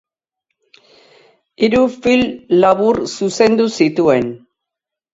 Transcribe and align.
Hiru 1.67 1.83
film 1.97 2.57
labur 2.65 3.03
zuzendu 3.13 3.71
zituen. 3.81 4.37